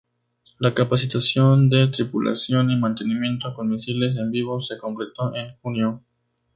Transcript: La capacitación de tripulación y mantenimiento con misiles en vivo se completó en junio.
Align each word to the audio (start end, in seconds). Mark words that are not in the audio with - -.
La 0.57 0.73
capacitación 0.73 1.69
de 1.69 1.85
tripulación 1.89 2.71
y 2.71 2.75
mantenimiento 2.75 3.53
con 3.53 3.69
misiles 3.69 4.15
en 4.15 4.31
vivo 4.31 4.59
se 4.59 4.79
completó 4.79 5.35
en 5.35 5.51
junio. 5.61 6.01